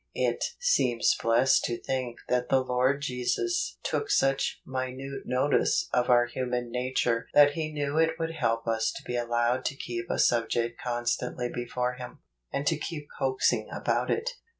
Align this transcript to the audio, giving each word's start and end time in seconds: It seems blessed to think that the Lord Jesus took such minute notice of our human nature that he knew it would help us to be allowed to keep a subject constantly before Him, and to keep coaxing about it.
It 0.15 0.43
seems 0.59 1.15
blessed 1.21 1.63
to 1.65 1.79
think 1.79 2.21
that 2.27 2.49
the 2.49 2.61
Lord 2.63 3.03
Jesus 3.03 3.77
took 3.83 4.09
such 4.09 4.59
minute 4.65 5.25
notice 5.27 5.89
of 5.93 6.09
our 6.09 6.25
human 6.25 6.71
nature 6.71 7.27
that 7.35 7.51
he 7.51 7.71
knew 7.71 7.99
it 7.99 8.17
would 8.17 8.31
help 8.31 8.65
us 8.67 8.91
to 8.95 9.03
be 9.03 9.15
allowed 9.15 9.63
to 9.65 9.75
keep 9.75 10.09
a 10.09 10.17
subject 10.17 10.81
constantly 10.81 11.49
before 11.53 11.93
Him, 11.93 12.17
and 12.51 12.65
to 12.65 12.77
keep 12.77 13.09
coaxing 13.19 13.69
about 13.71 14.09
it. 14.09 14.31